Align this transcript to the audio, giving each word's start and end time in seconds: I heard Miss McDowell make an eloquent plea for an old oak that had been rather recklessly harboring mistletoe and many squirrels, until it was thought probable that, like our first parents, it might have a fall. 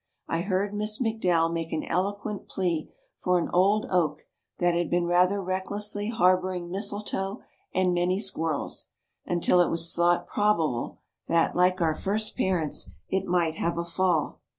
I 0.27 0.41
heard 0.41 0.73
Miss 0.73 0.99
McDowell 0.99 1.53
make 1.53 1.71
an 1.71 1.83
eloquent 1.83 2.47
plea 2.49 2.89
for 3.17 3.37
an 3.37 3.51
old 3.53 3.85
oak 3.91 4.21
that 4.57 4.73
had 4.73 4.89
been 4.89 5.05
rather 5.05 5.43
recklessly 5.43 6.09
harboring 6.09 6.71
mistletoe 6.71 7.43
and 7.71 7.93
many 7.93 8.19
squirrels, 8.19 8.87
until 9.27 9.59
it 9.61 9.69
was 9.69 9.93
thought 9.95 10.25
probable 10.25 10.97
that, 11.27 11.55
like 11.55 11.81
our 11.81 11.93
first 11.93 12.35
parents, 12.35 12.89
it 13.09 13.25
might 13.27 13.53
have 13.57 13.77
a 13.77 13.85
fall. 13.85 14.41